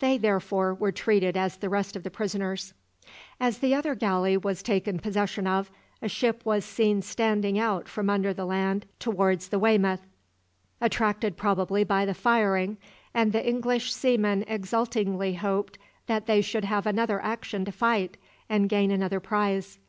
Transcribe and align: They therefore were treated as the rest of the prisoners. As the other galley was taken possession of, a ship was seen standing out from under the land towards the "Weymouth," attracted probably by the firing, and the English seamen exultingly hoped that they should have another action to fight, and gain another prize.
They 0.00 0.18
therefore 0.18 0.74
were 0.74 0.90
treated 0.90 1.36
as 1.36 1.56
the 1.56 1.68
rest 1.68 1.94
of 1.94 2.02
the 2.02 2.10
prisoners. 2.10 2.74
As 3.38 3.58
the 3.58 3.76
other 3.76 3.94
galley 3.94 4.36
was 4.36 4.60
taken 4.60 4.98
possession 4.98 5.46
of, 5.46 5.70
a 6.02 6.08
ship 6.08 6.44
was 6.44 6.64
seen 6.64 7.00
standing 7.00 7.60
out 7.60 7.86
from 7.86 8.10
under 8.10 8.34
the 8.34 8.44
land 8.44 8.86
towards 8.98 9.50
the 9.50 9.58
"Weymouth," 9.60 10.04
attracted 10.80 11.36
probably 11.36 11.84
by 11.84 12.04
the 12.04 12.12
firing, 12.12 12.76
and 13.14 13.32
the 13.32 13.48
English 13.48 13.92
seamen 13.92 14.42
exultingly 14.48 15.34
hoped 15.34 15.78
that 16.08 16.26
they 16.26 16.40
should 16.40 16.64
have 16.64 16.84
another 16.84 17.22
action 17.22 17.64
to 17.64 17.70
fight, 17.70 18.16
and 18.48 18.68
gain 18.68 18.90
another 18.90 19.20
prize. 19.20 19.76